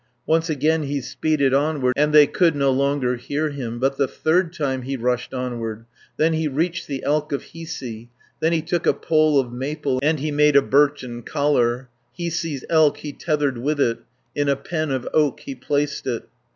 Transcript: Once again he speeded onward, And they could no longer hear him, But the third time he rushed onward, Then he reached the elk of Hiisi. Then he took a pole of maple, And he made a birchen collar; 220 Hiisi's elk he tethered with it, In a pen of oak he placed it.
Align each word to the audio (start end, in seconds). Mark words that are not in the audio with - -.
Once 0.25 0.49
again 0.49 0.81
he 0.81 0.99
speeded 0.99 1.53
onward, 1.53 1.93
And 1.95 2.11
they 2.11 2.25
could 2.25 2.55
no 2.55 2.71
longer 2.71 3.17
hear 3.17 3.51
him, 3.51 3.77
But 3.77 3.97
the 3.97 4.07
third 4.07 4.51
time 4.51 4.81
he 4.81 4.97
rushed 4.97 5.31
onward, 5.31 5.85
Then 6.17 6.33
he 6.33 6.47
reached 6.47 6.87
the 6.87 7.03
elk 7.03 7.31
of 7.31 7.43
Hiisi. 7.53 8.09
Then 8.39 8.51
he 8.51 8.63
took 8.63 8.87
a 8.87 8.95
pole 8.95 9.39
of 9.39 9.53
maple, 9.53 9.99
And 10.01 10.19
he 10.19 10.31
made 10.31 10.55
a 10.55 10.63
birchen 10.63 11.21
collar; 11.21 11.87
220 12.17 12.29
Hiisi's 12.57 12.65
elk 12.67 12.97
he 12.97 13.13
tethered 13.13 13.59
with 13.59 13.79
it, 13.79 13.99
In 14.33 14.49
a 14.49 14.55
pen 14.55 14.89
of 14.89 15.07
oak 15.13 15.41
he 15.41 15.53
placed 15.53 16.07
it. 16.07 16.27